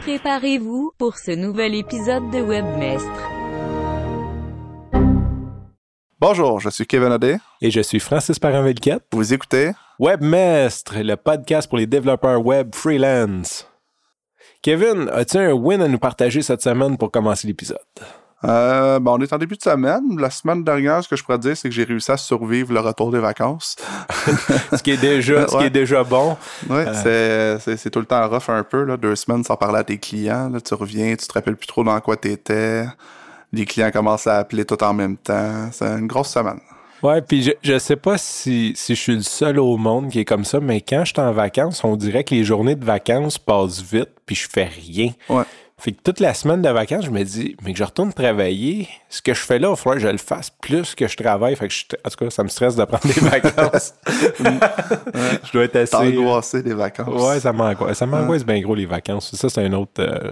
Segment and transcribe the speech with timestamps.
[0.00, 3.30] Préparez-vous pour ce nouvel épisode de Webmestre.
[6.18, 7.36] Bonjour, je suis Kevin Audet.
[7.60, 9.04] Et je suis Francis Parent-Velquette.
[9.12, 13.68] Vous écoutez Webmestre, le podcast pour les développeurs web freelance.
[14.62, 17.78] Kevin, as-tu un win à nous partager cette semaine pour commencer l'épisode?
[18.44, 20.18] Euh, bon, on est en début de semaine.
[20.18, 22.80] La semaine dernière, ce que je pourrais dire, c'est que j'ai réussi à survivre le
[22.80, 23.76] retour des vacances.
[24.72, 26.36] ce, qui est déjà, ce qui est déjà bon.
[26.68, 27.58] Oui, euh.
[27.58, 28.84] c'est tout le temps rough un peu.
[28.84, 28.96] Là.
[28.96, 30.48] Deux semaines sans parler à tes clients.
[30.48, 30.60] Là.
[30.60, 32.84] Tu reviens, tu te rappelles plus trop dans quoi tu étais.
[33.52, 35.68] Les clients commencent à appeler tout en même temps.
[35.72, 36.60] C'est une grosse semaine.
[37.02, 40.20] Ouais, puis je, je sais pas si, si je suis le seul au monde qui
[40.20, 42.84] est comme ça, mais quand je suis en vacances, on dirait que les journées de
[42.84, 45.12] vacances passent vite, puis je fais rien.
[45.30, 45.44] Ouais.
[45.80, 48.86] Fait que toute la semaine de vacances, je me dis, mais que je retourne travailler,
[49.08, 51.16] ce que je fais là, il va falloir que je le fasse plus que je
[51.16, 51.56] travaille.
[51.56, 53.94] Fait que je, en tout cas, ça me stresse de prendre des vacances.
[54.06, 55.92] je dois être assez.
[55.92, 57.08] T'angoisser des vacances.
[57.08, 57.96] Ouais, ça m'angoisse.
[57.96, 59.34] Ça m'angoisse bien gros les vacances.
[59.34, 60.30] Ça, c'est un autre, euh,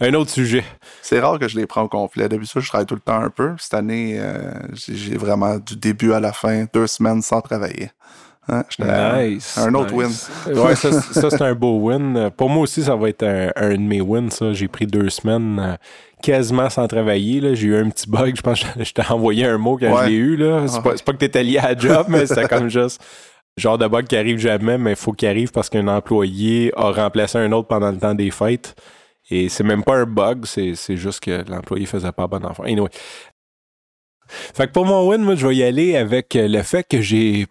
[0.00, 0.64] un autre sujet.
[1.00, 2.28] C'est rare que je les prends au complet.
[2.28, 3.54] D'habitude, je travaille tout le temps un peu.
[3.58, 7.90] Cette année, euh, j'ai vraiment du début à la fin, deux semaines sans travailler.
[8.48, 9.58] Hein, nice.
[9.58, 10.10] Un autre win.
[10.46, 12.30] Ouais, ça, ça c'est un beau win.
[12.36, 14.30] Pour moi aussi, ça va être un, un de mes wins.
[14.30, 14.52] Ça.
[14.52, 15.76] J'ai pris deux semaines euh,
[16.22, 17.54] quasiment sans travailler.
[17.54, 18.36] J'ai eu un petit bug.
[18.36, 20.36] Je pense que je t'ai envoyé un mot quand je l'ai eu.
[20.36, 20.66] Là.
[20.66, 23.02] C'est, pas, pas que t'étais lié à la job, mais c'était comme juste
[23.58, 26.92] genre de bug qui arrive jamais, mais il faut qu'il arrive parce qu'un employé a
[26.92, 28.74] remplacé un autre pendant le temps des fêtes.
[29.30, 32.62] Et c'est même pas un bug, c'est, c'est juste que l'employé faisait pas bon enfant.
[32.62, 32.88] Anyway.
[34.28, 37.46] Fait que pour mon win, moi, je vais y aller avec le fait que j'ai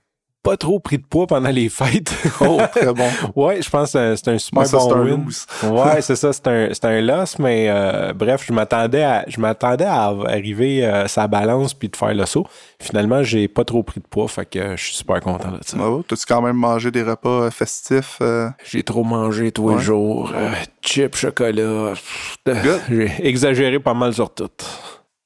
[0.47, 2.13] pas trop pris de poids pendant les fêtes.
[2.39, 3.09] oh, très bon.
[3.35, 5.25] ouais, je pense que c'est un super ça, bon un win.
[5.63, 9.83] ouais, c'est ça, c'est un, un loss, mais euh, bref, je m'attendais à, je m'attendais
[9.83, 12.47] à arriver à euh, sa balance puis de faire le saut.
[12.79, 15.77] Finalement, j'ai pas trop pris de poids, fait que je suis super content de ça.
[15.81, 18.19] Oh, T'as-tu quand même mangé des repas festifs?
[18.21, 18.49] Euh?
[18.63, 20.31] J'ai trop mangé tous les jours.
[20.81, 21.93] chips, chocolat.
[22.89, 24.47] J'ai exagéré pas mal sur tout.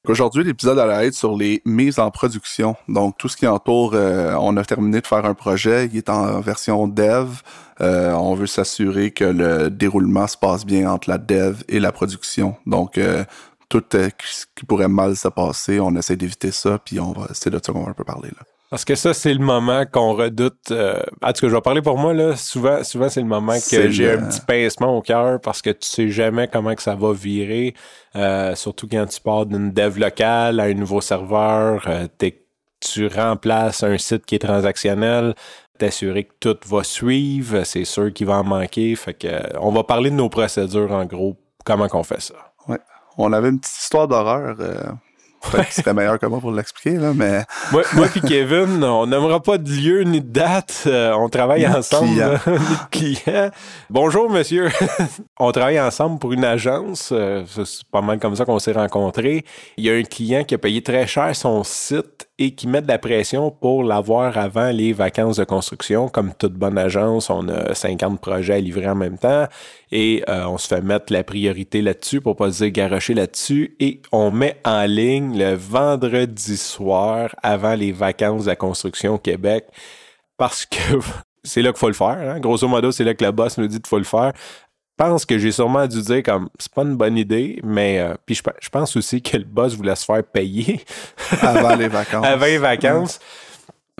[0.08, 2.74] Aujourd'hui, l'épisode allait être sur les mises en production.
[2.88, 6.08] Donc, tout ce qui entoure, euh, on a terminé de faire un projet, il est
[6.10, 7.28] en version dev.
[7.80, 11.92] Euh, on veut s'assurer que le déroulement se passe bien entre la dev et la
[11.92, 12.56] production.
[12.66, 13.24] Donc, euh,
[13.68, 17.50] tout ce qui pourrait mal se passer, on essaie d'éviter ça, puis on va, c'est
[17.50, 18.42] de ça qu'on va un peu parler là.
[18.72, 20.70] Parce que ça, c'est le moment qu'on redoute.
[20.70, 22.36] Euh, en tout cas, je vais parler pour moi, là.
[22.36, 25.86] Souvent, souvent c'est le moment que j'ai un petit pincement au cœur parce que tu
[25.86, 27.74] sais jamais comment que ça va virer.
[28.16, 32.06] Euh, surtout quand tu pars d'une dev locale à un nouveau serveur, euh,
[32.80, 35.34] tu remplaces un site qui est transactionnel,
[35.78, 38.96] t'assurer que tout va suivre, c'est sûr qu'il va en manquer.
[38.96, 42.54] Fait que on va parler de nos procédures en gros, comment qu'on fait ça.
[42.68, 42.78] Ouais.
[43.18, 44.56] On avait une petite histoire d'horreur
[45.50, 47.44] Peut-être qu'il serait meilleur que moi pour l'expliquer, là, mais.
[47.72, 50.84] moi, moi puis Kevin, on n'aimera pas de lieu ni de date.
[50.86, 52.38] Euh, on travaille ensemble.
[52.90, 53.18] Client.
[53.24, 53.50] client.
[53.90, 54.68] Bonjour, monsieur.
[55.42, 57.10] on travaille ensemble pour une agence.
[57.12, 59.44] Euh, c'est pas mal comme ça qu'on s'est rencontrés.
[59.76, 62.80] Il y a un client qui a payé très cher son site et qui met
[62.80, 66.08] de la pression pour l'avoir avant les vacances de construction.
[66.08, 69.46] Comme toute bonne agence, on a 50 projets à livrer en même temps
[69.90, 74.00] et euh, on se fait mettre la priorité là-dessus pour pas se dire là-dessus et
[74.12, 79.66] on met en ligne le vendredi soir avant les vacances de la construction au Québec
[80.36, 80.76] parce que
[81.44, 82.18] c'est là qu'il faut le faire.
[82.18, 82.38] Hein.
[82.38, 84.32] Grosso modo, c'est là que le boss nous dit qu'il faut le faire
[85.02, 88.36] pense que j'ai sûrement dû dire comme c'est pas une bonne idée, mais euh, puis
[88.36, 90.80] je, pense aussi que le boss voulait se faire payer
[91.40, 92.24] avant les vacances.
[92.24, 93.18] avant les vacances.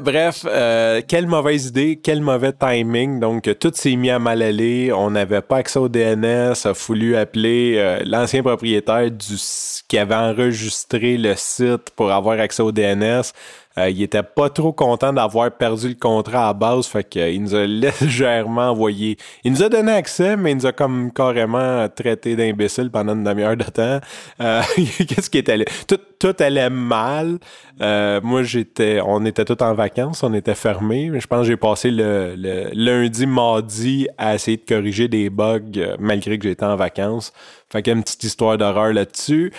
[0.00, 3.20] Bref, euh, quelle mauvaise idée, quel mauvais timing.
[3.20, 4.90] Donc, tout s'est mis à mal aller.
[4.92, 6.54] On n'avait pas accès au DNS.
[6.64, 9.36] A voulu appeler euh, l'ancien propriétaire du
[9.88, 13.22] qui avait enregistré le site pour avoir accès au DNS.
[13.78, 17.54] Euh, il était pas trop content d'avoir perdu le contrat à base, fait qu'il nous
[17.54, 19.16] a légèrement envoyé.
[19.44, 23.24] Il nous a donné accès, mais il nous a comme carrément traité d'imbécile pendant une
[23.24, 24.00] demi-heure de temps.
[24.40, 27.38] Euh, Qu'est-ce qui était tout, tout allait mal.
[27.80, 31.10] Euh, moi, j'étais, on était tous en vacances, on était fermés.
[31.18, 35.60] Je pense que j'ai passé le, le, lundi, mardi à essayer de corriger des bugs
[35.76, 37.32] euh, malgré que j'étais en vacances.
[37.72, 39.52] Fait qu'il y a une petite histoire d'horreur là-dessus.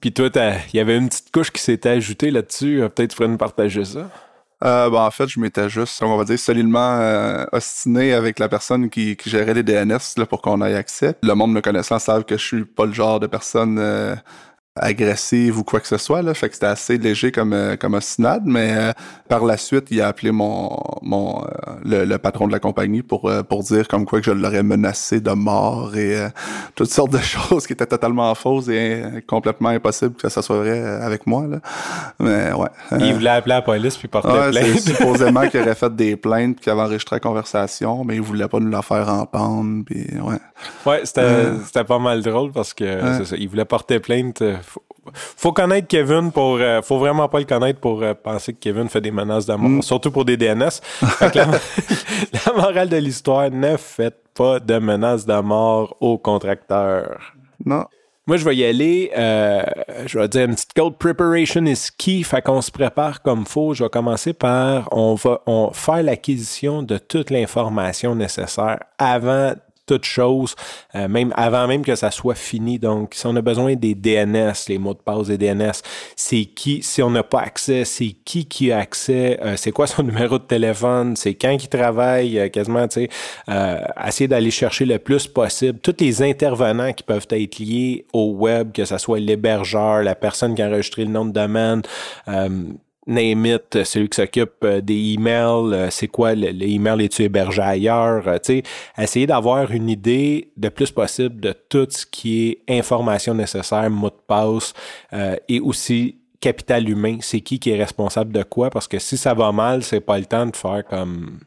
[0.00, 0.28] Puis toi,
[0.72, 2.82] il y avait une petite couche qui s'était ajoutée là-dessus.
[2.82, 4.10] Euh, peut-être tu pourrais nous partager ça?
[4.64, 8.48] Euh, ben, en fait, je m'étais juste, on va dire, solidement euh, ostiné avec la
[8.48, 11.16] personne qui, gérait les DNS là, pour qu'on ait accès.
[11.22, 13.80] Le monde me connaissant savent que je suis pas le genre de personne
[14.76, 16.22] agressive ou quoi que ce soit.
[16.22, 16.32] Là.
[16.32, 18.92] Fait que c'était assez léger comme, euh, comme ostinade, mais euh,
[19.28, 21.44] par la suite, il a appelé mon, mon
[21.84, 25.20] le, le, patron de la compagnie pour, pour dire comme quoi que je l'aurais menacé
[25.20, 26.26] de mort et
[26.74, 30.80] toutes sortes de choses qui étaient totalement fausses et complètement impossibles que ça soit vrai
[30.80, 31.46] avec moi.
[31.46, 31.58] Là.
[32.18, 32.68] Mais ouais.
[33.00, 34.78] il voulait appeler la police puis porter ouais, plainte.
[34.80, 38.48] supposément qu'il aurait fait des plaintes puis qu'il avait enregistré la conversation, mais il voulait
[38.48, 39.84] pas nous la faire entendre.
[39.84, 40.38] Puis ouais.
[40.86, 44.42] Ouais, c'était pas mal drôle parce que ça, il voulait porter plainte
[45.14, 46.56] faut connaître Kevin pour.
[46.56, 49.54] Euh, faut vraiment pas le connaître pour euh, penser que Kevin fait des menaces de
[49.54, 49.82] mort, mm.
[49.82, 50.80] surtout pour des DNS.
[51.20, 51.30] la,
[52.46, 57.34] la, morale de l'histoire, ne faites pas de menaces de mort aux contracteurs.
[57.64, 57.84] Non.
[58.26, 59.10] Moi, je vais y aller.
[59.16, 59.64] Euh,
[60.06, 62.22] je vais dire une petite code preparation is key.
[62.22, 63.74] Fait qu'on se prépare comme faut.
[63.74, 69.54] Je vais commencer par on va on faire l'acquisition de toute l'information nécessaire avant
[69.92, 70.54] toute chose,
[70.94, 72.78] euh, même avant même que ça soit fini.
[72.78, 75.72] Donc, si on a besoin des DNS, les mots de passe des DNS,
[76.16, 79.86] c'est qui, si on n'a pas accès, c'est qui qui a accès, euh, c'est quoi
[79.86, 83.08] son numéro de téléphone, c'est quand qui travaille, euh, quasiment, tu
[83.46, 88.32] sais, essayer d'aller chercher le plus possible tous les intervenants qui peuvent être liés au
[88.32, 91.82] web, que ce soit l'hébergeur, la personne qui a enregistré le nom de domaine,
[93.06, 97.62] name it, celui qui s'occupe euh, des emails, euh, c'est quoi les emails es-tu hébergé
[97.62, 98.62] ailleurs, euh, tu sais,
[98.96, 104.10] essayer d'avoir une idée le plus possible de tout ce qui est information nécessaire, mot
[104.10, 104.74] de passe
[105.48, 108.68] et aussi capital humain, c'est qui qui est responsable de quoi?
[108.70, 111.38] Parce que si ça va mal, c'est pas le temps de faire comme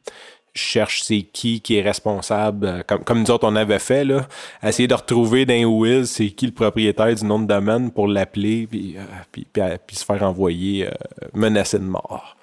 [0.55, 4.27] cherche c'est qui qui est responsable, euh, comme, comme nous autres on avait fait, là,
[4.63, 8.65] essayer de retrouver dans Wiz c'est qui le propriétaire du nom de domaine pour l'appeler
[8.67, 9.45] puis, euh, puis,
[9.85, 10.91] puis, se faire envoyer euh,
[11.33, 12.37] menacé de mort.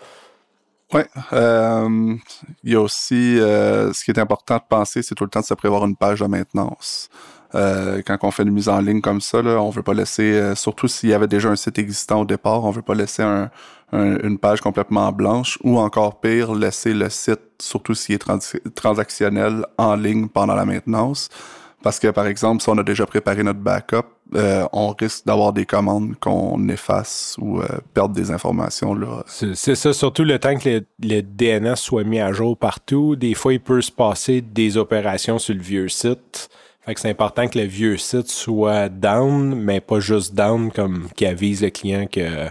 [0.93, 1.01] Oui.
[1.33, 2.15] Euh,
[2.63, 5.47] il y a aussi ce qui est important de penser, c'est tout le temps de
[5.47, 7.09] se prévoir une page de maintenance.
[7.53, 10.89] Quand on fait une mise en ligne comme ça, là, on veut pas laisser, surtout
[10.89, 13.51] s'il y avait déjà un site existant au départ, on veut pas laisser un,
[13.93, 19.97] une page complètement blanche ou encore pire, laisser le site, surtout s'il est transactionnel, en
[19.97, 21.29] ligne pendant la maintenance.
[21.83, 25.53] Parce que, par exemple, si on a déjà préparé notre backup, euh, on risque d'avoir
[25.53, 28.97] des commandes qu'on efface ou euh, perdre des informations.
[29.27, 33.17] C'est ça, surtout le temps que le, DNS soit mis à jour partout.
[33.17, 36.49] Des fois, il peut se passer des opérations sur le vieux site.
[36.85, 41.09] Fait que c'est important que le vieux site soit down, mais pas juste down comme
[41.15, 42.49] qui avise le client que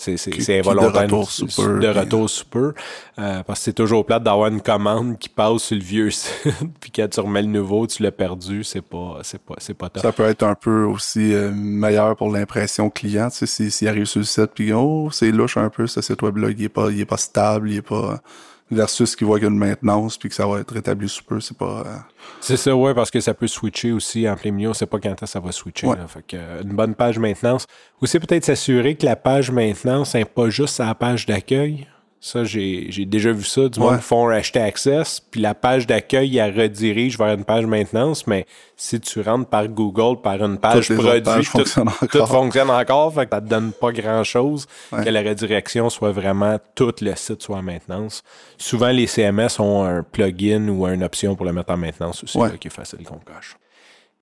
[0.00, 0.92] c'est involontaire.
[0.92, 1.78] De retour sous peu.
[1.78, 2.74] De retour sous peu.
[3.18, 6.42] Euh, parce que c'est toujours plate d'avoir une commande qui passe sur le vieux site,
[6.80, 8.64] puis quand tu remets le nouveau, tu l'as perdu.
[8.64, 10.02] C'est pas, c'est pas, c'est pas top.
[10.02, 13.28] Ça peut être un peu aussi euh, meilleur pour l'impression client.
[13.30, 16.22] Tu sais, s'il arrive sur le site, puis oh, c'est louche un peu, ce site
[16.22, 18.20] web-là, il est pas, il est pas stable, il est pas
[18.70, 21.24] versus qu'il voit qu'il y a une maintenance puis que ça va être rétabli sous
[21.24, 21.82] peu, c'est pas.
[21.86, 21.96] Euh,
[22.40, 24.70] c'est ça, ouais, parce que ça peut switcher aussi en plein milieu.
[24.70, 25.88] On sait pas quand ça va switcher.
[26.08, 27.66] Fait que, euh, une bonne page maintenance.
[28.00, 31.86] Aussi, peut-être s'assurer que la page maintenance n'est pas juste à la page d'accueil.
[32.22, 33.68] Ça, j'ai déjà vu ça.
[33.70, 37.64] Du monde qui font acheter Access, puis la page d'accueil, elle redirige vers une page
[37.64, 38.46] maintenance, mais
[38.76, 41.64] si tu rentres par Google, par une page produit, tout,
[42.08, 46.58] tout, fonctionne encore, fait que ça te donne pas grand-chose que la redirection soit vraiment
[46.74, 48.22] tout le site soit en maintenance.
[48.58, 52.38] Souvent, les CMS ont un plugin ou une option pour le mettre en maintenance aussi,
[52.60, 53.56] qui est facile qu'on cache.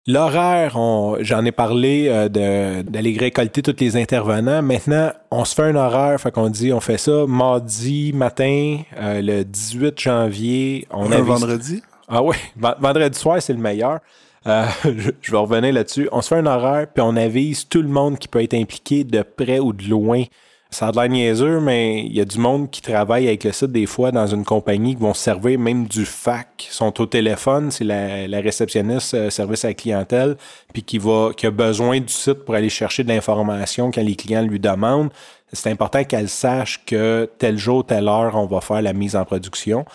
[0.06, 0.78] L'horaire,
[1.20, 4.62] j'en ai parlé euh, d'aller récolter tous les intervenants.
[4.62, 9.20] Maintenant, on se fait un horaire, fait qu'on dit on fait ça mardi matin, euh,
[9.20, 10.86] le 18 janvier.
[10.90, 11.82] On un vendredi?
[12.08, 14.00] Ah oui, vendredi soir, c'est le meilleur.
[14.46, 14.64] Euh,
[15.20, 16.08] je, vais revenir là-dessus.
[16.10, 19.04] On se fait un horaire, puis on avise tout le monde qui peut être impliqué
[19.04, 20.24] de près ou de loin
[20.70, 23.53] ça a de l'air niaiseux, mais il y a du monde qui travaille avec le
[23.53, 26.69] site des fois dans une compagnie qui vont servir même du fac.
[26.70, 30.37] Sont au téléphone, c'est la, réceptionniste euh, service à la clientèle,
[30.72, 34.15] puis qui va qui a besoin du site pour aller chercher de l'information quand les
[34.15, 35.10] clients lui demandent.
[35.53, 39.25] C'est important qu'elle sache que tel jour, telle heure, on va faire la mise en
[39.25, 39.87] production.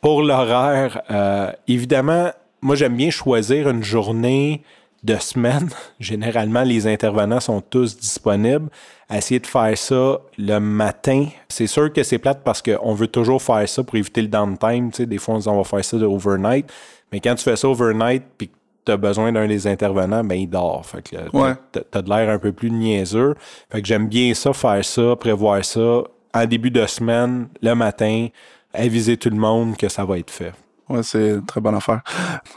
[0.00, 4.62] Pour l'horaire, euh, évidemment, moi j'aime bien choisir une journée
[5.02, 5.68] de semaine.
[6.00, 8.68] Généralement, les intervenants sont tous disponibles.
[9.12, 13.42] Essayer de faire ça le matin, c'est sûr que c'est plate parce qu'on veut toujours
[13.42, 14.90] faire ça pour éviter le downtime.
[14.90, 16.70] Tu sais, des fois, on dit on va faire ça de overnight.
[17.12, 18.54] Mais quand tu fais ça overnight puis que
[18.86, 20.86] tu as besoin d'un des intervenants, ben il dort.
[20.86, 21.16] Fait que
[21.90, 23.34] t'as de l'air un peu plus niaiseux.
[23.70, 26.02] Fait que j'aime bien ça, faire ça, prévoir ça
[26.32, 28.28] en début de semaine, le matin,
[28.72, 30.52] aviser tout le monde que ça va être fait.
[30.90, 32.02] Ouais, c'est une très bonne affaire.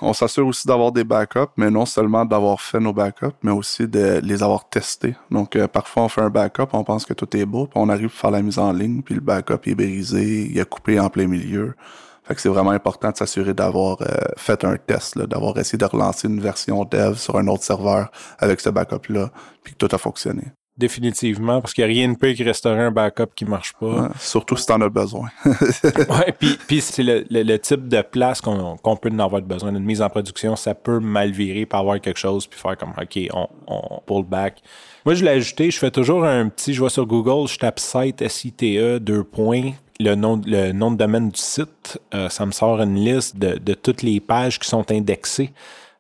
[0.02, 3.88] On s'assure aussi d'avoir des backups, mais non seulement d'avoir fait nos backups, mais aussi
[3.88, 5.16] de les avoir testés.
[5.30, 7.90] Donc, euh, parfois, on fait un backup, on pense que tout est beau, puis on
[7.90, 11.00] arrive à faire la mise en ligne, puis le backup est brisé, il a coupé
[11.00, 11.76] en plein milieu.
[12.24, 15.86] Fait que c'est vraiment important de s'assurer d'avoir euh, fait un test, d'avoir essayé de
[15.86, 18.10] relancer une version dev sur un autre serveur
[18.40, 19.30] avec ce backup-là,
[19.64, 20.54] puis que tout a fonctionné.
[20.76, 24.10] Définitivement, parce qu'il n'y a rien de pire que restaurer un backup qui marche pas.
[24.20, 25.30] surtout si tu en as besoin.
[25.46, 29.70] ouais, puis, puis c'est le, le, type de place qu'on peut en avoir besoin.
[29.70, 32.94] Une mise en production, ça peut mal virer par avoir quelque chose puis faire comme
[33.00, 34.64] OK, on, on pull back.
[35.06, 37.80] Moi, je l'ai ajouté, je fais toujours un petit, je vois sur Google, je tape
[37.80, 42.52] site SITE, deux points, le nom, le nom de domaine du site, euh, ça me
[42.52, 45.52] sort une liste de, de toutes les pages qui sont indexées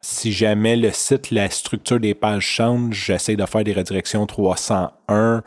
[0.04, 5.44] si jamais le site, la structure des pages change, j'essaie de faire des redirections 301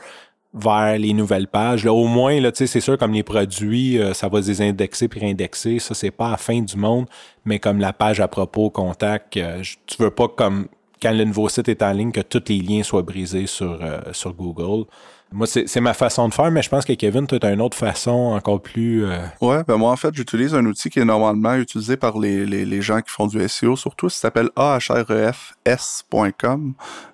[0.54, 1.84] vers les nouvelles pages.
[1.84, 5.20] Là, au moins, là, c'est sûr, comme les produits, euh, ça va se désindexer puis
[5.20, 5.78] réindexer.
[5.78, 7.04] Ça, c'est pas la fin du monde,
[7.44, 10.68] mais comme la page à propos, contact, euh, tu veux pas comme
[11.02, 14.00] quand le nouveau site est en ligne que tous les liens soient brisés sur, euh,
[14.12, 14.86] sur Google.
[15.32, 17.76] Moi, c'est ma façon de faire, mais je pense que Kevin, tu as une autre
[17.76, 19.04] façon encore plus.
[19.04, 19.18] Euh...
[19.40, 22.80] Ouais, ben moi, en fait, j'utilise un outil qui est normalement utilisé par les, les,
[22.80, 25.54] gens qui font du SEO, surtout, ça s'appelle ahrefs.com.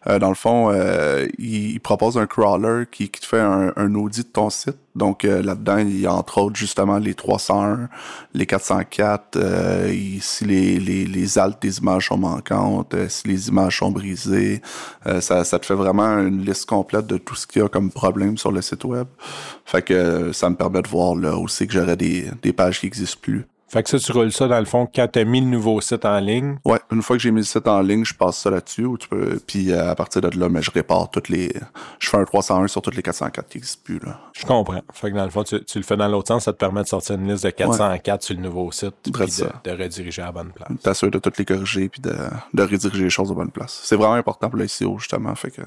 [0.07, 3.95] Euh, dans le fond, euh, il, propose un crawler qui, qui te fait un, un
[3.95, 4.77] audit de ton site.
[4.95, 7.89] Donc euh, là-dedans, il y a entre autres justement les 301,
[8.35, 13.49] les 404, euh, si les, les, les altes des images sont manquantes, euh, si les
[13.49, 14.61] images sont brisées.
[15.07, 17.69] Euh, ça, ça te fait vraiment une liste complète de tout ce qu'il y a
[17.69, 19.07] comme problème sur le site web.
[19.65, 22.87] Fait que ça me permet de voir là aussi que j'aurais des, des pages qui
[22.87, 23.47] n'existent plus.
[23.73, 25.81] Fait que ça, tu roules ça dans le fond quand tu as mis le nouveau
[25.81, 26.59] site en ligne.
[26.67, 28.87] Ouais, une fois que j'ai mis le site en ligne, je passe ça là-dessus.
[29.01, 31.51] tu peux, puis euh, à partir de là, mais je répare toutes les.
[31.99, 33.99] Je fais un 301 sur toutes les 404 qui n'existent plus.
[34.01, 34.21] Là.
[34.35, 34.83] Je comprends.
[34.93, 36.89] Fait que dans le fond, tu, le fais dans l'autre sens, ça te permet de
[36.89, 38.95] sortir une liste de 404 sur le nouveau site.
[39.03, 40.69] Puis de, de, rediriger à la bonne place.
[40.83, 42.15] T'assures de toutes les corriger puis de,
[42.53, 43.81] de rediriger les choses à la bonne place.
[43.85, 45.35] C'est vraiment important pour le SEO, justement.
[45.35, 45.63] Fait que.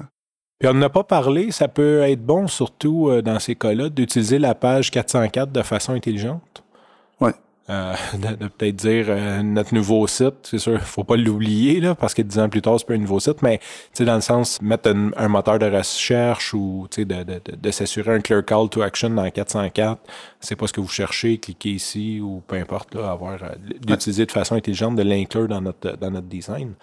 [0.60, 4.38] Puis on n'a pas parlé, ça peut être bon, surtout euh, dans ces cas-là, d'utiliser
[4.38, 6.62] la page 404 de façon intelligente?
[7.68, 12.14] Euh, de, peut-être dire euh, notre nouveau site, c'est sûr, faut pas l'oublier là, parce
[12.14, 13.58] que dix ans plus tard c'est pas un nouveau site, mais
[13.98, 18.20] dans le sens mettre un, moteur de recherche ou sais de, de, de, s'assurer un
[18.20, 20.00] clear call to action dans 404,
[20.38, 23.48] c'est pas ce que vous cherchez, cliquez ici ou peu importe là, avoir euh,
[23.80, 26.74] d'utiliser de façon intelligente de l'inclure dans notre dans notre design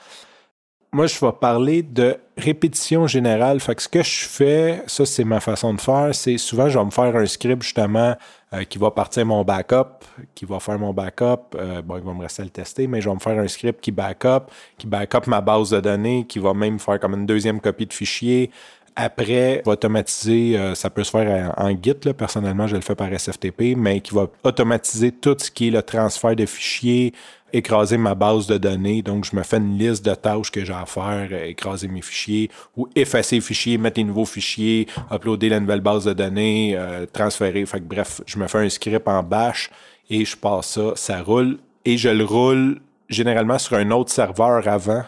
[0.94, 3.60] moi, je vais parler de répétition générale.
[3.60, 6.14] Fait que ce que je fais, ça, c'est ma façon de faire.
[6.14, 8.16] C'est souvent, je vais me faire un script, justement,
[8.54, 11.56] euh, qui va partir mon backup, qui va faire mon backup.
[11.56, 13.48] Euh, bon, il va me rester à le tester, mais je vais me faire un
[13.48, 17.26] script qui backup, qui backup ma base de données, qui va même faire comme une
[17.26, 18.52] deuxième copie de fichier.
[18.96, 22.94] Après, va automatiser, euh, ça peut se faire en, Git, là, personnellement, je le fais
[22.94, 27.14] par SFTP, mais qui va automatiser tout ce qui est le transfert de fichiers,
[27.54, 29.02] écraser ma base de données.
[29.02, 32.02] Donc, je me fais une liste de tâches que j'ai à faire, euh, écraser mes
[32.02, 36.74] fichiers ou effacer les fichiers, mettre des nouveaux fichiers, uploader la nouvelle base de données,
[36.76, 37.66] euh, transférer.
[37.66, 39.70] Fait que, bref, je me fais un script en bash
[40.10, 44.68] et je passe ça, ça roule et je le roule généralement sur un autre serveur
[44.68, 45.04] avant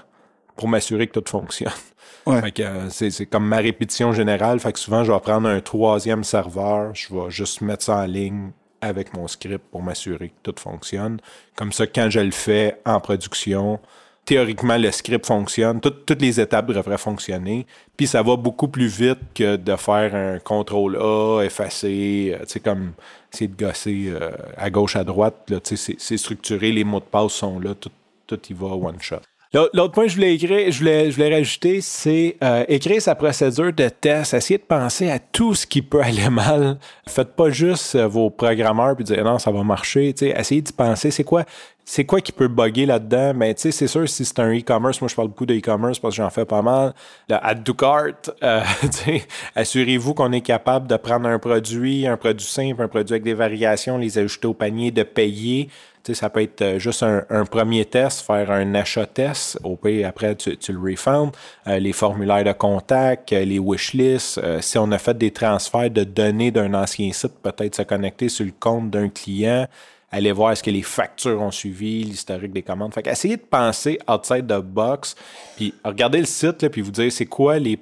[0.56, 1.72] pour m'assurer que tout fonctionne.
[2.26, 2.42] Ouais.
[2.42, 4.60] Fait que euh, c'est comme ma répétition générale.
[4.60, 8.06] Fait que souvent, je vais prendre un troisième serveur, je vais juste mettre ça en
[8.06, 8.50] ligne,
[8.86, 11.20] avec mon script pour m'assurer que tout fonctionne.
[11.56, 13.80] Comme ça, quand je le fais en production,
[14.26, 15.80] théoriquement, le script fonctionne.
[15.80, 17.66] toutes les étapes devraient fonctionner.
[17.96, 22.54] Puis ça va beaucoup plus vite que de faire un contrôle A, effacer, euh, tu
[22.54, 22.94] sais, comme
[23.34, 25.52] essayer de gosser euh, à gauche, à droite.
[25.64, 27.92] Tu sais, c'est structuré, les mots de passe sont là, tout,
[28.28, 29.22] tout y va one shot.
[29.56, 33.16] L'autre point que je voulais écrire, je voulais, je voulais rajouter, c'est euh, écrire sa
[33.16, 34.34] procédure de test.
[34.34, 36.78] Essayez de penser à tout ce qui peut aller mal.
[37.08, 40.10] Faites pas juste euh, vos programmeurs puis dire non, ça va marcher.
[40.10, 41.46] essayez de penser, c'est quoi,
[41.86, 43.32] c'est quoi qui peut bugger là-dedans?
[43.34, 46.00] Mais tu sais, c'est sûr, si c'est un e-commerce, moi je parle beaucoup de e-commerce
[46.00, 46.94] parce que j'en fais pas mal.
[47.30, 48.62] Le add to cart, euh,
[49.56, 53.34] assurez-vous qu'on est capable de prendre un produit, un produit simple, un produit avec des
[53.34, 55.70] variations, les ajouter au panier, de payer
[56.14, 59.58] ça peut être euh, juste un, premier test, faire un achat test.
[59.64, 61.32] Au après, tu, le refunds.
[61.68, 64.40] Euh, les formulaires de contact, euh, les wishlists.
[64.62, 68.46] si on a fait des transferts de données d'un ancien site, peut-être se connecter sur
[68.46, 69.68] le compte d'un client
[70.12, 72.94] aller voir est-ce que les factures ont suivi, l'historique des commandes.
[72.94, 75.16] Fait essayez de penser outside the box,
[75.58, 77.78] puis regardez le site, là, puis vous dire c'est quoi les...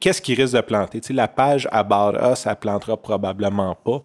[0.00, 1.00] Qu'est-ce qui risque de planter?
[1.10, 4.02] la page About Us, ça plantera probablement pas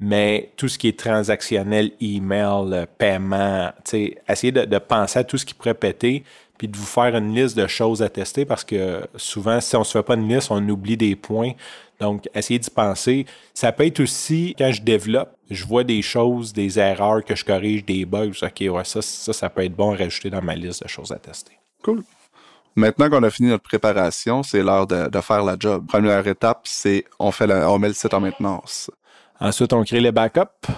[0.00, 3.70] mais tout ce qui est transactionnel, email, euh, paiement,
[4.28, 6.24] essayez de, de, penser à tout ce qui pourrait péter,
[6.56, 9.84] puis de vous faire une liste de choses à tester parce que souvent, si on
[9.84, 11.52] se fait pas une liste, on oublie des points.
[12.00, 13.26] Donc, essayez d'y penser.
[13.54, 17.44] Ça peut être aussi, quand je développe, je vois des choses, des erreurs que je
[17.44, 18.32] corrige, des bugs.
[18.42, 21.12] OK, ouais, ça, ça, ça peut être bon à rajouter dans ma liste de choses
[21.12, 21.52] à tester.
[21.82, 22.02] Cool.
[22.76, 25.86] Maintenant qu'on a fini notre préparation, c'est l'heure de, de, faire la job.
[25.86, 28.90] Première étape, c'est on fait on met le site en maintenance.
[29.40, 30.68] Ensuite, on crée les backups.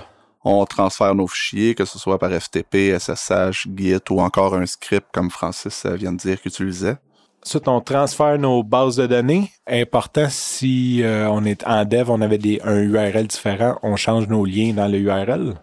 [0.45, 5.07] on transfère nos fichiers, que ce soit par FTP, SSH, Git ou encore un script
[5.13, 6.97] comme Francis vient de dire qu'il utilisait.
[7.45, 9.51] Ensuite, on transfère nos bases de données.
[9.67, 14.29] Important, si euh, on est en dev, on avait des, un URL différent, on change
[14.29, 15.55] nos liens dans le URL.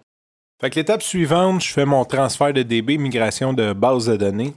[0.59, 4.53] Fait que l'étape suivante, je fais mon transfert de DB, migration de base de données.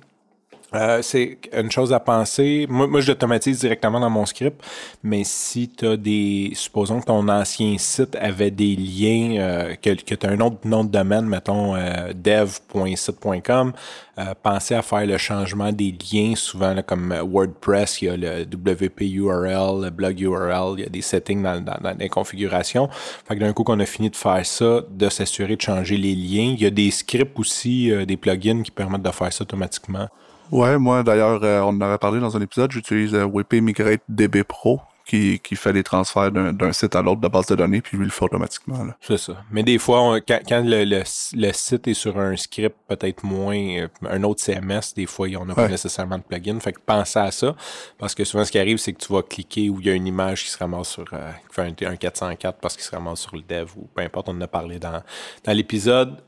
[0.74, 2.66] Euh, c'est une chose à penser.
[2.68, 4.62] Moi, moi je l'automatise directement dans mon script,
[5.02, 6.52] mais si tu as des.
[6.54, 10.84] Supposons que ton ancien site avait des liens, euh, que, tu as un autre nom
[10.84, 13.72] de domaine, mettons euh, dev.site.com,
[14.18, 18.42] euh, pensez à faire le changement des liens, souvent comme WordPress, il y a le
[18.42, 22.88] WP URL, le blog URL, il y a des settings dans, dans, dans les configurations.
[23.26, 26.14] Fait que d'un coup qu'on a fini de faire ça, de s'assurer de changer les
[26.14, 26.54] liens.
[26.56, 30.08] Il y a des scripts aussi, des plugins qui permettent de faire ça automatiquement.
[30.50, 34.02] Ouais, moi d'ailleurs, euh, on en avait parlé dans un épisode, j'utilise euh, WP Migrate
[34.08, 37.80] DB Pro qui, qui fait les transferts d'un site à l'autre de base de données,
[37.80, 38.86] puis lui le fait automatiquement.
[39.00, 39.44] C'est ça.
[39.50, 41.02] Mais des fois, quand, quand le, le,
[41.34, 45.44] le, site est sur un script peut-être moins, euh, un autre CMS, des fois, on
[45.44, 46.58] n'a pas nécessairement de plugin.
[46.60, 47.54] Fait que pensez à ça,
[47.98, 49.94] parce que souvent, ce qui arrive, c'est que tu vas cliquer où il y a
[49.94, 52.90] une image qui se ramasse sur euh, qui fait un, un, 404 parce qu'il se
[52.90, 55.02] ramasse sur le dev ou peu importe, on en a parlé dans,
[55.44, 56.22] dans l'épisode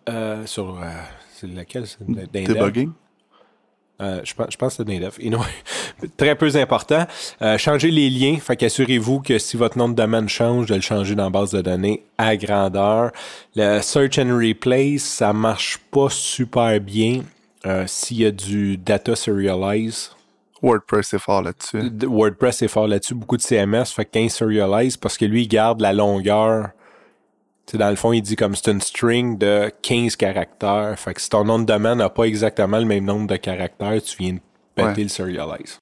[0.47, 0.79] sur...
[1.33, 1.85] C'est lequel?
[2.01, 2.93] Debugging?
[4.01, 5.41] Euh, je, pense, je pense que c'est des you know,
[6.17, 7.07] Très peu important.
[7.43, 8.37] Euh, changez les liens.
[8.37, 11.53] Fait qu'assurez-vous que si votre nom de domaine change, de le changer dans la base
[11.53, 13.13] de données à grandeur.
[13.55, 17.23] Le search and replace, ça marche pas super bien
[17.67, 20.11] euh, s'il y a du data serialize.
[20.61, 21.91] WordPress est fort là-dessus.
[22.07, 23.15] WordPress est fort là-dessus.
[23.15, 23.87] Beaucoup de CMS.
[23.95, 26.71] Fait qu'un serialize parce que lui, il garde la longueur
[27.67, 30.95] T'sais, dans le fond, il dit comme c'est une string de 15 caractères.
[30.99, 34.03] Fait que si ton nom de domaine n'a pas exactement le même nombre de caractères,
[34.03, 34.41] tu viens de
[34.75, 35.03] péter ouais.
[35.03, 35.79] le serialize.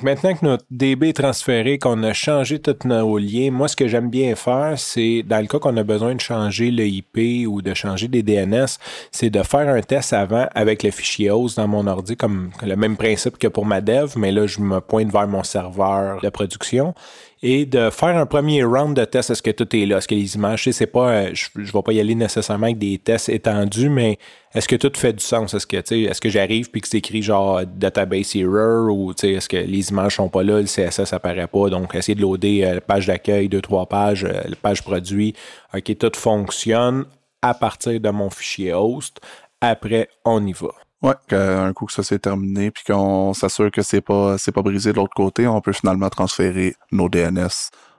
[0.00, 3.88] Maintenant que notre DB est transféré, qu'on a changé tous nos liens, moi, ce que
[3.88, 7.60] j'aime bien faire, c'est, dans le cas qu'on a besoin de changer le IP ou
[7.60, 8.78] de changer des DNS,
[9.10, 12.74] c'est de faire un test avant avec le fichier host dans mon ordi, comme le
[12.74, 16.28] même principe que pour ma dev, mais là, je me pointe vers mon serveur de
[16.30, 16.94] production
[17.42, 19.30] et de faire un premier round de test.
[19.30, 19.98] Est-ce que tout est là?
[19.98, 22.78] Est-ce que les images, c'est pas, euh, je, je vais pas y aller nécessairement avec
[22.78, 24.18] des tests étendus, mais
[24.54, 25.54] est-ce que tout fait du sens?
[25.54, 29.56] Est-ce que, est-ce que j'arrive puis que c'est écrit genre database error ou, est-ce que
[29.56, 31.70] les images sont pas là, le CSS apparaît pas?
[31.70, 35.34] Donc, essayer de loader euh, page d'accueil, deux, trois pages, euh, page produit.
[35.74, 37.04] OK, tout fonctionne
[37.40, 39.20] à partir de mon fichier host.
[39.60, 40.68] Après, on y va.
[41.02, 44.62] Ouais, un coup que ça s'est terminé, puis qu'on s'assure que c'est pas c'est pas
[44.62, 47.48] brisé de l'autre côté, on peut finalement transférer nos DNS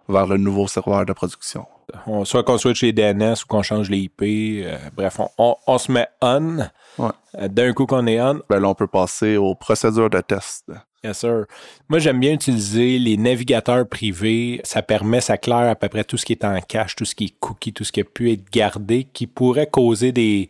[0.07, 1.65] vers le nouveau serveur de production.
[2.07, 5.55] On, soit qu'on switch les DNS ou qu'on change les IP, euh, bref, on, on,
[5.67, 6.59] on, se met on.
[6.97, 7.09] Ouais.
[7.39, 10.71] Euh, D'un coup qu'on est on, ben là, on peut passer aux procédures de test.
[11.03, 11.45] Yes, sir.
[11.89, 14.61] Moi, j'aime bien utiliser les navigateurs privés.
[14.63, 17.13] Ça permet, ça claire à peu près tout ce qui est en cache, tout ce
[17.13, 20.47] qui est cookie, tout ce qui a pu être gardé, qui pourrait causer des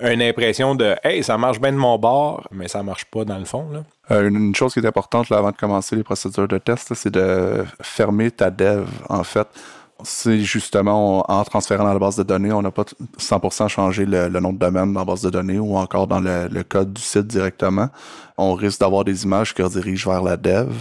[0.00, 3.38] une impression de Hey, ça marche bien de mon bord, mais ça marche pas dans
[3.38, 3.68] le fond.
[3.70, 3.82] Là.
[4.10, 7.12] Euh, une chose qui est importante là, avant de commencer les procédures de test, c'est
[7.12, 9.46] de fermer ta dev, en fait.
[10.04, 12.84] C'est justement en transférant dans la base de données, on n'a pas
[13.20, 16.48] 100% changé le, nom de domaine dans la base de données ou encore dans le,
[16.48, 17.88] le code du site directement.
[18.36, 20.72] On risque d'avoir des images qui redirigent vers la dev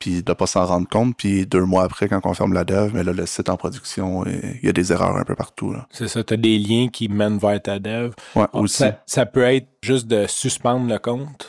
[0.00, 2.90] puis de pas s'en rendre compte, puis deux mois après, quand on ferme la dev,
[2.94, 5.76] mais là, le site en production, il y a des erreurs un peu partout.
[5.90, 8.12] C'est ça, tu as des liens qui mènent vers ta dev.
[8.34, 8.78] Ouais, aussi.
[8.78, 11.48] Ça, ça, peut être juste de suspendre le compte?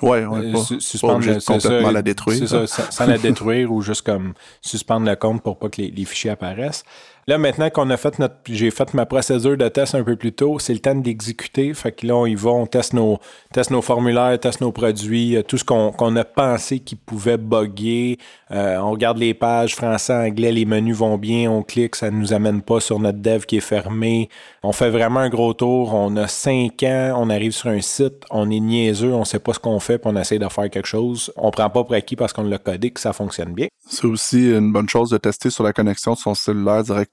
[0.00, 2.48] Ouais, ouais, pas, suspendre pas juste complètement ça, la détruire.
[2.48, 5.90] C'est ça, sans la détruire ou juste comme suspendre le compte pour pas que les,
[5.90, 6.84] les fichiers apparaissent.
[7.28, 10.32] Là, maintenant qu'on a fait notre, j'ai fait ma procédure de test un peu plus
[10.32, 11.72] tôt, c'est le temps d'exécuter.
[11.72, 13.20] Fait que là, on y va, on teste nos,
[13.52, 18.18] teste nos formulaires, teste nos produits, tout ce qu'on, a pensé qui pouvait bugger.
[18.50, 22.16] Euh, on regarde les pages français, anglais, les menus vont bien, on clique, ça ne
[22.16, 24.28] nous amène pas sur notre dev qui est fermé.
[24.64, 25.94] On fait vraiment un gros tour.
[25.94, 29.52] On a cinq ans, on arrive sur un site, on est niaiseux, on sait pas
[29.52, 31.32] ce qu'on fait, puis on essaie de faire quelque chose.
[31.36, 33.68] On prend pas pour acquis parce qu'on l'a codé que ça fonctionne bien.
[33.88, 37.12] C'est aussi une bonne chose de tester sur la connexion de son cellulaire directement.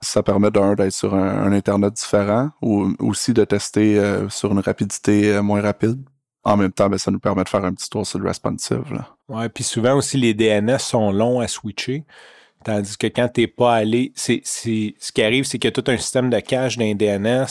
[0.00, 4.60] Ça permet d'un d'être sur un, Internet différent ou aussi de tester euh, sur une
[4.60, 6.02] rapidité euh, moins rapide?
[6.44, 8.84] En même temps, ben, ça nous permet de faire un petit tour sur le responsive.
[8.92, 9.08] Là.
[9.28, 12.04] Ouais, puis souvent aussi les DNS sont longs à switcher.
[12.64, 15.88] Tandis que quand t'es pas allé, c'est, ce qui arrive, c'est qu'il y a tout
[15.88, 17.46] un système de cache d'un DNS.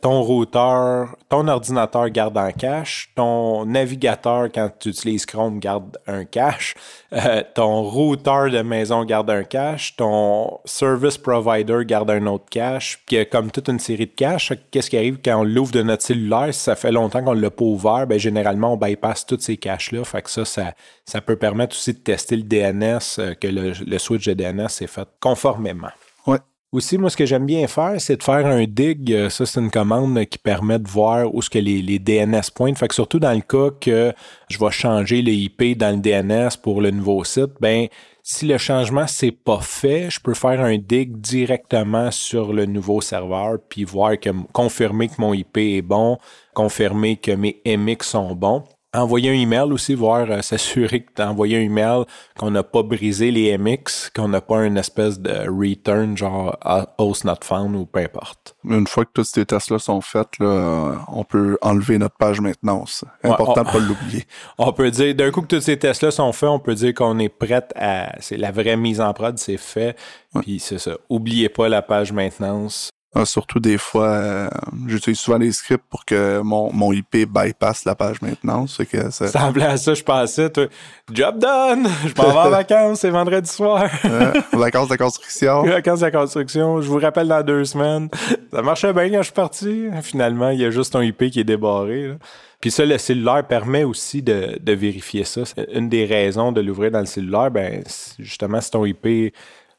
[0.00, 3.12] Ton routeur, ton ordinateur garde en cache.
[3.14, 6.74] Ton navigateur, quand tu utilises Chrome, garde un cache.
[7.12, 9.96] Euh, ton routeur de maison garde un cache.
[9.96, 13.02] Ton service provider garde un autre cache.
[13.04, 14.52] Puis comme toute une série de caches.
[14.70, 16.54] Qu'est-ce qui arrive quand on l'ouvre de notre cellulaire?
[16.54, 20.04] Si ça fait longtemps qu'on l'a pas ouvert, ben généralement, on bypass toutes ces caches-là.
[20.04, 20.72] Fait que ça, ça,
[21.04, 24.66] ça peut permettre aussi de tester le DNS, euh, que le, le switch de DNS
[24.80, 25.90] est fait conformément.
[26.26, 26.38] Ouais.
[26.72, 29.12] Aussi, moi, ce que j'aime bien faire, c'est de faire un dig.
[29.12, 32.42] Euh, ça, c'est une commande qui permet de voir où ce que les, les, DNS
[32.54, 32.78] pointent.
[32.78, 34.12] Fait que surtout dans le cas que
[34.48, 37.88] je vais changer les IP dans le DNS pour le nouveau site, ben
[38.22, 43.00] si le changement c'est pas fait, je peux faire un dig directement sur le nouveau
[43.00, 46.18] serveur puis voir que confirmer que mon IP est bon,
[46.54, 51.22] confirmer que mes MX sont bons envoyer un email aussi, voir euh, s'assurer que tu
[51.22, 52.04] as envoyé un email,
[52.38, 56.56] qu'on n'a pas brisé les MX, qu'on n'a pas une espèce de return genre
[56.98, 58.56] host not found ou peu importe.
[58.64, 63.04] Une fois que tous ces tests-là sont faits, là, on peut enlever notre page maintenance.
[63.22, 64.24] Important de pas l'oublier.
[64.58, 67.18] On peut dire, d'un coup que tous ces tests-là sont faits, on peut dire qu'on
[67.18, 68.12] est prêt à.
[68.20, 69.96] C'est la vraie mise en prod, c'est fait.
[70.40, 70.92] Puis c'est ça.
[71.08, 72.90] Oubliez pas la page maintenance.
[73.12, 74.48] Ah, surtout des fois, euh,
[74.86, 78.76] j'utilise souvent les scripts pour que mon, mon IP bypasse la page maintenance.
[78.76, 79.26] C'est que ça...
[79.26, 80.66] semblait à ça, je pensais, toi,
[81.12, 81.88] job done!
[82.06, 83.90] Je m'en vais en vacances, c'est vendredi soir.
[84.52, 85.62] vacances de construction.
[85.64, 86.80] vacances de construction.
[86.80, 88.08] Je vous rappelle dans deux semaines.
[88.52, 89.86] Ça marchait bien quand je suis parti.
[90.02, 92.14] Finalement, il y a juste ton IP qui est débarré.
[92.60, 95.40] Puis ça, le cellulaire permet aussi de, de vérifier ça.
[95.72, 97.82] Une des raisons de l'ouvrir dans le cellulaire, ben,
[98.18, 99.32] justement, si ton IP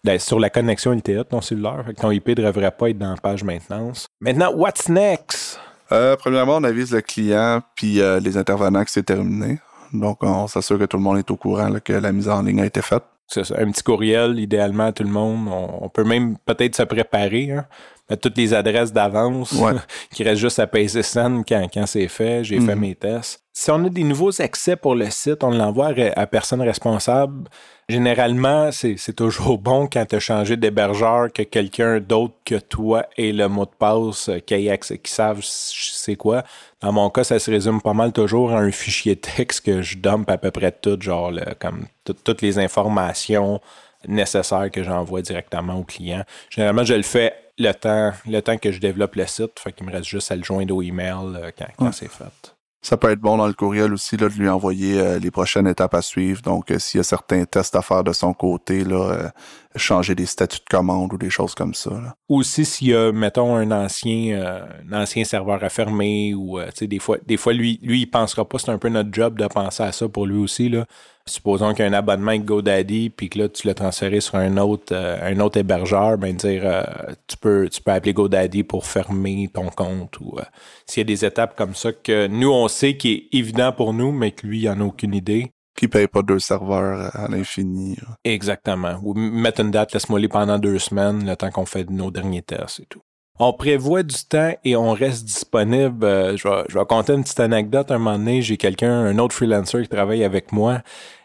[0.04, 1.86] ben, sur la connexion LTE de ton cellulaire.
[1.98, 4.08] ton IP ne devrait pas être dans la page maintenance.
[4.20, 5.60] Maintenant, what's next?
[5.92, 9.60] Euh, premièrement, on avise le client puis euh, les intervenants que c'est terminé.
[9.94, 12.62] Donc, on s'assure que tout le monde est au courant que la mise en ligne
[12.62, 13.04] a été faite.
[13.32, 13.56] C'est ça.
[13.58, 15.48] Un petit courriel, idéalement, à tout le monde.
[15.50, 17.52] On, peut même peut-être se préparer.
[17.52, 17.66] Hein?
[18.10, 19.56] Mettre toutes les adresses d'avance
[20.14, 22.44] qui restent juste à payer quand, quand c'est fait.
[22.44, 22.82] J'ai fait mhm.
[22.82, 23.42] mes tests.
[23.54, 27.50] Si on a des nouveaux accès pour le site, on l'envoie à, à personne responsable
[27.92, 33.34] Généralement, c'est toujours bon quand tu as changé d'hébergeur que quelqu'un d'autre que toi ait
[33.34, 36.44] le mot de passe, euh, qui, qui savent c'est quoi.
[36.82, 39.98] Dans mon cas, ça se résume pas mal toujours à un fichier texte que je
[39.98, 41.86] dump à peu près tout, genre comme
[42.24, 43.62] toutes les informations
[44.08, 46.24] nécessaires que j'envoie directement au client.
[46.50, 49.86] Généralement, je le fais le temps, le temps que je développe le site, fait qu'il
[49.86, 52.56] me reste juste à le joindre au email euh, quand, quand c'est fait.
[52.84, 55.68] Ça peut être bon dans le courriel aussi là, de lui envoyer euh, les prochaines
[55.68, 56.42] étapes à suivre.
[56.42, 59.30] Donc, euh, s'il y a certains tests à faire de son côté, là, euh,
[59.76, 61.92] changer des statuts de commande ou des choses comme ça.
[61.92, 62.16] Là.
[62.30, 67.18] Aussi, s'il y a, mettons, un ancien, un ancien serveur à fermer ou des fois,
[67.26, 69.92] des fois, lui, lui, il pensera pas, c'est un peu notre job de penser à
[69.92, 70.70] ça pour lui aussi.
[70.70, 70.86] Là
[71.26, 74.36] supposons qu'il y a un abonnement avec GoDaddy, puis que là, tu l'as transféré sur
[74.36, 76.84] un autre, euh, un autre hébergeur, ben dire euh,
[77.28, 80.44] tu, peux, tu peux appeler GoDaddy pour fermer ton compte ou euh,
[80.86, 83.94] s'il y a des étapes comme ça que nous, on sait qui est évident pour
[83.94, 85.52] nous, mais que lui, il n'en a aucune idée.
[85.76, 87.98] Qui paye pas deux serveurs à l'infini.
[88.24, 89.00] Exactement.
[89.04, 92.82] Ou mettre une date, laisse-moi pendant deux semaines, le temps qu'on fait nos derniers tests
[92.82, 93.02] et tout.
[93.40, 96.06] On prévoit du temps et on reste disponible.
[96.38, 97.90] je, vais, je vais raconter une petite anecdote.
[97.90, 100.82] Un moment donné, j'ai quelqu'un, un autre freelancer qui travaille avec moi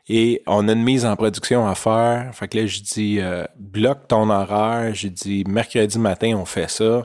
[0.09, 2.30] et on a une mise en production à faire.
[2.32, 4.94] Fait que là, je dis, euh, bloque ton horaire.
[4.94, 7.04] J'ai dit, mercredi matin, on fait ça.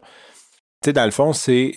[0.82, 1.74] Tu sais, dans le fond, c'est.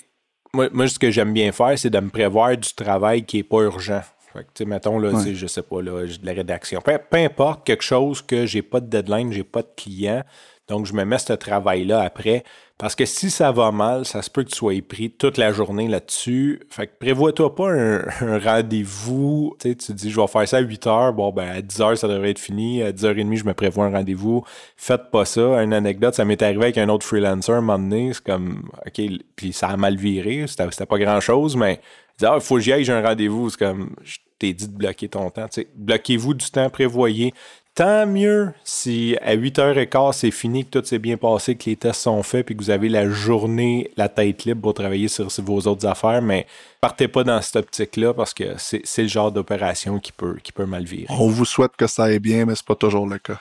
[0.52, 3.42] Moi, moi, ce que j'aime bien faire, c'est de me prévoir du travail qui est
[3.42, 4.02] pas urgent.
[4.34, 6.80] Fait que, mettons, là, je sais pas, là, j'ai de la rédaction.
[6.80, 10.24] Peu, peu, importe, quelque chose que j'ai pas de deadline, j'ai pas de client.
[10.68, 12.44] Donc, je me mets ce travail-là après.
[12.76, 15.52] Parce que si ça va mal, ça se peut que tu sois pris toute la
[15.52, 16.60] journée là-dessus.
[16.70, 19.54] Fait que prévois-toi pas un, rendez-vous.
[19.60, 21.12] Tu sais, tu dis, je vais faire ça à 8 heures.
[21.12, 22.82] Bon, ben, à 10 heures, ça devrait être fini.
[22.82, 24.42] À 10 h 30, je me prévois un rendez-vous.
[24.76, 25.62] Faites pas ça.
[25.62, 28.12] Une anecdote, ça m'est arrivé avec un autre freelancer un moment donné.
[28.12, 29.02] C'est comme, OK,
[29.36, 30.46] puis ça a mal viré.
[30.48, 31.80] C'était pas grand-chose, mais
[32.16, 33.50] il dit, ah, faut que j'y aille, j'ai un rendez-vous.
[33.50, 35.46] C'est comme, je t'ai dit de bloquer ton temps.
[35.76, 37.32] Bloquez-vous du temps, prévoyez.
[37.74, 42.02] Tant mieux si à 8h15 c'est fini, que tout s'est bien passé, que les tests
[42.02, 45.60] sont faits, puis que vous avez la journée, la tête libre pour travailler sur, vos
[45.62, 46.46] autres affaires, mais
[46.80, 50.66] partez pas dans cette optique-là parce que c'est le genre d'opération qui peut, qui peut
[50.66, 51.06] mal virer.
[51.08, 53.40] On vous souhaite que ça aille bien, mais c'est pas toujours le cas.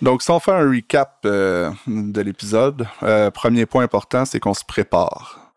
[0.00, 4.54] Donc, si on fait un recap euh, de l'épisode, euh, premier point important, c'est qu'on
[4.54, 5.52] se prépare.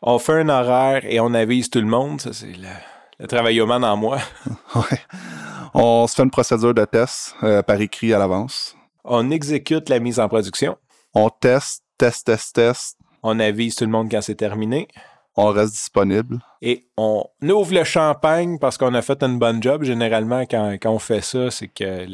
[0.00, 2.20] On fait un horaire et on avise tout le monde.
[2.20, 2.68] Ça, c'est le,
[3.18, 4.18] le travailleur en moi.
[4.76, 5.00] ouais.
[5.74, 8.76] On se fait une procédure de test euh, par écrit à l'avance.
[9.04, 10.76] On exécute la mise en production.
[11.14, 12.98] On teste, teste, teste, teste.
[13.22, 14.88] On avise tout le monde quand c'est terminé.
[15.34, 16.40] On reste disponible.
[16.60, 19.82] Et on ouvre le champagne parce qu'on a fait une bonne job.
[19.82, 22.06] Généralement, quand, on fait ça, c'est que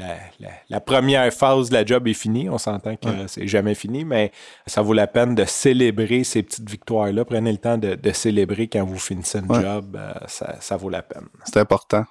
[0.71, 2.49] la, première phase de la job est finie.
[2.49, 4.31] On s'entend que c'est jamais fini, mais
[4.69, 7.25] ça vaut la peine de célébrer ces petites victoires-là.
[7.25, 9.97] Prenez le temps de, célébrer quand vous finissez une job.
[9.97, 11.27] Euh, ça, ça vaut la peine.
[11.45, 12.05] C'est important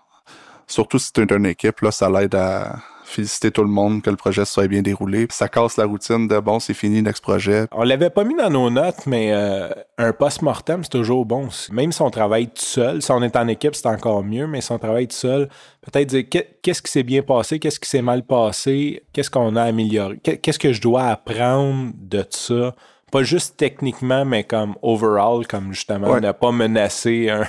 [0.67, 2.77] surtout si tu es une équipe, là, ça l'aide à
[3.07, 5.27] féliciter tout le monde, que le projet soit bien déroulé.
[5.31, 7.65] Ça casse la routine de bon, c'est fini, next projet.
[7.71, 11.47] On l'avait pas mis dans nos notes, mais euh, un post-mortem, c'est toujours bon.
[11.71, 14.61] Même si on travaille tout seul, si on est en équipe, c'est encore mieux, mais
[14.61, 15.47] si on travaille tout seul,
[15.81, 16.25] peut-être dire
[16.61, 20.59] qu'est-ce qui s'est bien passé, qu'est-ce qui s'est mal passé, qu'est-ce qu'on a amélioré, qu'est-ce
[20.59, 22.75] que je dois apprendre de ça?
[23.11, 27.43] Pas juste techniquement, mais comme overall, comme justement ne pas menacer un,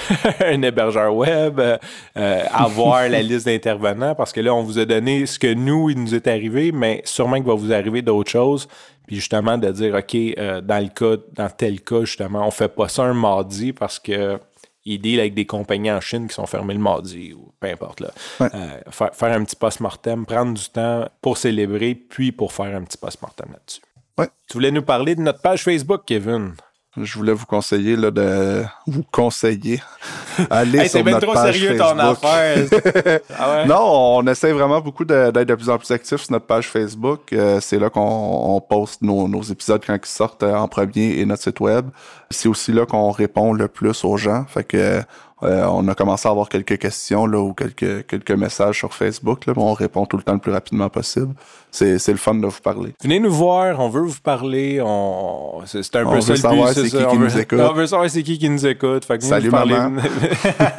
[0.40, 5.26] un hébergeur web, euh, avoir la liste d'intervenants, parce que là, on vous a donné
[5.26, 8.68] ce que nous, il nous est arrivé, mais sûrement qu'il va vous arriver d'autres choses.
[9.06, 12.68] Puis justement, de dire, OK, euh, dans le cas, dans tel cas, justement, on fait
[12.68, 14.38] pas ça un mardi parce que
[14.84, 18.00] il deal avec des compagnies en Chine qui sont fermées le mardi ou peu importe.
[18.00, 18.10] Là.
[18.40, 18.48] Euh,
[18.90, 22.98] faire, faire un petit post-mortem, prendre du temps pour célébrer, puis pour faire un petit
[22.98, 23.80] post-mortem là-dessus.
[24.18, 26.54] Tu voulais nous parler de notre page Facebook, Kevin?
[26.98, 29.80] Je voulais vous conseiller là, de vous conseiller.
[30.50, 31.96] Allez sur notre trop page sérieux Facebook.
[31.96, 33.20] ton affaire.
[33.38, 33.66] Ah ouais?
[33.66, 37.32] Non, on essaie vraiment beaucoup d'être de, plus en plus actifs sur notre page Facebook.
[37.32, 41.18] Euh, c'est là qu'on on poste nos, nos épisodes quand ils sortent euh, en premier
[41.18, 41.88] et notre site web.
[42.28, 44.44] C'est aussi là qu'on répond le plus aux gens.
[44.46, 45.00] Fait que
[45.42, 49.46] euh, on a commencé à avoir quelques questions là ou quelques quelques messages sur Facebook.
[49.46, 51.34] Là, on répond tout le temps le plus rapidement possible.
[51.70, 52.94] C'est c'est le fun de vous parler.
[53.02, 54.80] Venez nous voir, on veut vous parler.
[54.84, 55.62] On...
[55.66, 56.98] C'est un On peu veut ça le savoir c'est ça.
[56.98, 57.24] qui on qui veut...
[57.24, 57.60] nous écoute.
[57.60, 59.04] On veut savoir c'est qui qui nous écoute.
[59.04, 59.74] Fait que venez Salut, nous parler.
[59.74, 60.02] maman.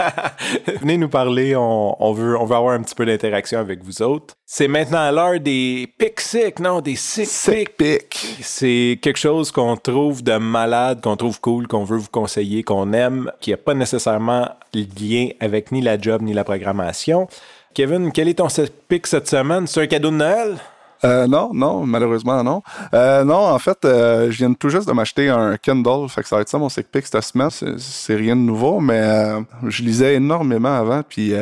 [0.82, 1.56] venez nous parler.
[1.56, 4.36] On, on veut, on veut avoir un petit peu d'interaction avec vous autres.
[4.46, 8.38] C'est maintenant l'heure des pick sick, non, des sick, Sick.
[8.42, 12.94] C'est quelque chose qu'on trouve de malade, qu'on trouve cool, qu'on veut vous conseiller, qu'on
[12.94, 17.28] aime, qui n'a pas nécessairement lien avec ni la job ni la programmation.
[17.74, 18.48] Kevin, quel est ton
[18.88, 19.68] pick cette semaine?
[19.68, 20.58] C'est un cadeau de Noël?
[21.06, 22.62] Euh, non, non, malheureusement non.
[22.94, 26.28] Euh, non, en fait, euh, je viens tout juste de m'acheter un Kindle, fait que
[26.30, 27.50] ça va être ça mon sick pick cette semaine.
[27.50, 29.34] C'est- rien de nouveau, mais
[29.68, 31.34] je lisais énormément avant, puis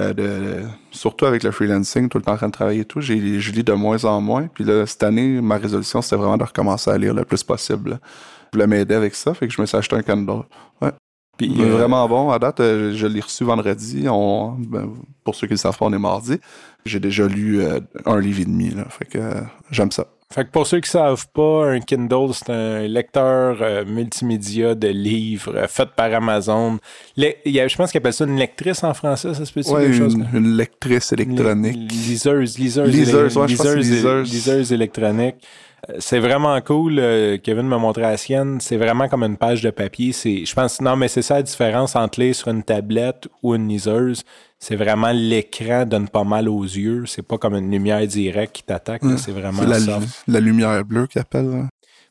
[0.91, 3.63] surtout avec le freelancing, tout le temps en train de travailler et tout, je lis
[3.63, 4.47] de moins en moins.
[4.52, 8.00] Puis cette année, ma résolution, c'était vraiment de recommencer à lire le plus possible.
[8.54, 10.41] Je voulais m'aider avec ça, fait que je me suis acheté un Kindle.
[10.82, 10.91] Ouais.
[11.41, 12.30] Puis, Il est euh, vraiment bon.
[12.30, 14.06] À date, euh, je l'ai reçu vendredi.
[14.10, 14.89] On, ben,
[15.23, 16.38] pour ceux qui ne le savent pas, on est mardi.
[16.86, 18.69] J'ai déjà lu euh, un livre et demi.
[18.71, 20.06] Là, fait que euh, j'aime ça.
[20.34, 24.88] Fait que pour ceux qui savent pas, un Kindle, c'est un lecteur euh, multimédia de
[24.88, 26.77] livres fait par Amazon.
[27.17, 29.51] Le- il y a- je pense qu'ils appellent ça une lectrice en français, ça se
[29.51, 30.13] peut Ouais, quelque chose?
[30.13, 31.75] une, une lectrice électronique.
[31.75, 34.32] Li- Liseuse, liseuse, Liseuse, liseuse, liseuse.
[34.32, 35.36] liseuse électronique.
[36.00, 37.00] C'est vraiment cool.
[37.00, 38.60] euh, Kevin m'a montré la sienne.
[38.62, 40.12] C'est vraiment comme une page de papier.
[40.12, 43.56] C'est, je pense, non, mais c'est ça la différence entre lire sur une tablette ou
[43.56, 44.24] une liseuse.
[44.60, 47.06] C'est vraiment l'écran donne pas mal aux yeux.
[47.08, 49.02] C'est pas comme une lumière directe qui t'attaque.
[49.17, 51.50] C'est vraiment C'est la, la lumière bleue qu'ils appellent.
[51.50, 51.63] là.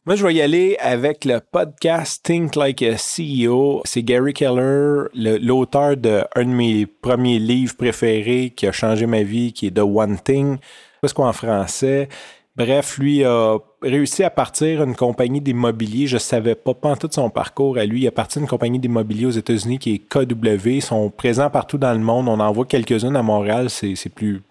[0.06, 3.82] Moi, je vais y aller avec le podcast Think Like a CEO.
[3.84, 9.06] C'est Gary Keller, le- l'auteur de un de mes premiers livres préférés qui a changé
[9.06, 10.56] ma vie, qui est The One Thing.
[11.02, 12.08] Qu'est-ce qu'on en français?
[12.56, 16.08] Bref, lui a réussi à partir une compagnie d'immobilier.
[16.08, 18.02] Je savais pas, pas tout son parcours à lui.
[18.02, 20.68] Il a parti une compagnie d'immobilier aux États-Unis qui est KW.
[20.68, 22.28] Ils sont présents partout dans le monde.
[22.28, 23.70] On en voit quelques-unes à Montréal.
[23.70, 24.42] C'est plus,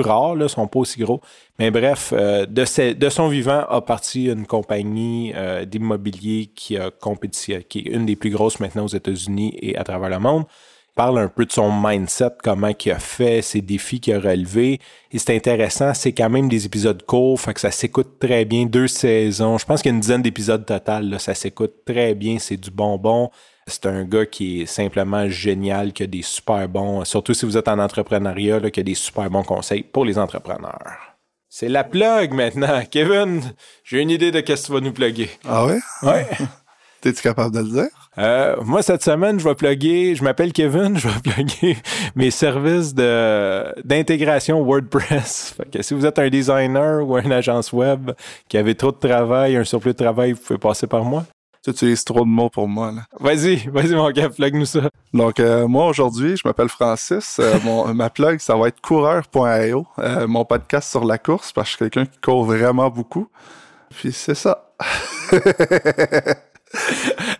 [0.00, 0.36] rare.
[0.40, 1.20] Ils sont pas aussi gros.
[1.58, 6.78] Mais bref, euh, de, son vivant a parti une compagnie euh, d'immobilier qui
[7.68, 10.44] qui est une des plus grosses maintenant aux États-Unis et à travers le monde.
[10.94, 14.78] Parle un peu de son mindset, comment il a fait, ses défis qu'il a relevés.
[15.10, 18.64] Et c'est intéressant, c'est quand même des épisodes courts, fait que ça s'écoute très bien,
[18.64, 19.58] deux saisons.
[19.58, 22.56] Je pense qu'il y a une dizaine d'épisodes total, là, ça s'écoute très bien, c'est
[22.56, 23.30] du bonbon.
[23.66, 27.56] C'est un gars qui est simplement génial, qui a des super bons, surtout si vous
[27.56, 31.14] êtes en entrepreneuriat, là, qui a des super bons conseils pour les entrepreneurs.
[31.48, 32.82] C'est la plug maintenant.
[32.90, 33.40] Kevin,
[33.82, 35.30] j'ai une idée de qu'est-ce que tu vas nous plugger.
[35.44, 35.78] Ah ouais?
[36.02, 36.26] Ouais.
[37.04, 38.08] T'es-tu capable de le dire?
[38.16, 41.76] Euh, moi, cette semaine, je vais plugger, je m'appelle Kevin, je vais plugger
[42.16, 45.52] mes services de, d'intégration WordPress.
[45.58, 48.12] Fait que si vous êtes un designer ou une agence web
[48.48, 51.26] qui avait trop de travail, un surplus de travail, vous pouvez passer par moi.
[51.62, 52.90] Tu utilises trop de mots pour moi.
[52.90, 53.02] Là.
[53.20, 54.88] Vas-y, vas-y mon gars, plug-nous ça.
[55.12, 57.36] Donc, euh, moi, aujourd'hui, je m'appelle Francis.
[57.38, 61.66] Euh, mon, ma plug, ça va être coureur.io, euh, mon podcast sur la course, parce
[61.66, 63.28] que je suis quelqu'un qui court vraiment beaucoup.
[63.90, 64.72] Puis c'est ça.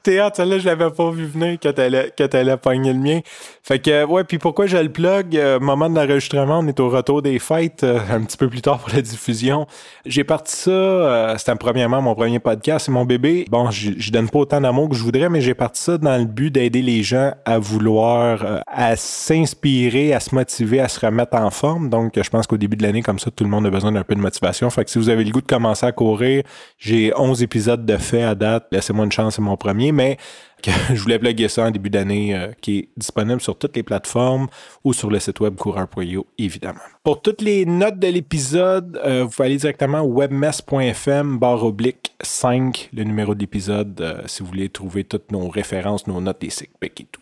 [0.03, 3.21] Théâtre, celle-là, je l'avais pas vu venir t'allais, que t'allais pogner le mien.
[3.63, 5.37] Fait que, ouais, puis pourquoi je le plug?
[5.37, 8.61] Euh, moment de l'enregistrement, on est au retour des fêtes, euh, un petit peu plus
[8.61, 9.67] tard pour la diffusion.
[10.05, 13.47] J'ai parti ça, euh, c'était premièrement mon premier podcast, c'est mon bébé.
[13.51, 16.19] Bon, je je donne pas autant d'amour que je voudrais, mais j'ai parti ça dans
[16.19, 21.01] le but d'aider les gens à vouloir, euh, à s'inspirer, à se motiver, à se
[21.05, 21.89] remettre en forme.
[21.89, 24.03] Donc, je pense qu'au début de l'année, comme ça, tout le monde a besoin d'un
[24.03, 24.69] peu de motivation.
[24.71, 26.43] Fait que si vous avez le goût de commencer à courir,
[26.79, 28.67] j'ai 11 épisodes de fait à date.
[28.71, 29.93] Laissez-moi une chance, c'est mon premier.
[29.93, 30.19] Mais
[30.63, 33.83] que je voulais plugger ça en début d'année, euh, qui est disponible sur toutes les
[33.83, 34.49] plateformes
[34.83, 36.81] ou sur le site web coureur.io, évidemment.
[37.03, 43.05] Pour toutes les notes de l'épisode, vous pouvez aller directement webmess.fm, barre oblique 5, le
[43.05, 46.91] numéro de l'épisode, si vous voulez trouver toutes nos références, nos notes, des sick et
[46.91, 47.21] tout.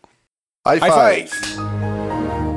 [0.64, 2.51] High five!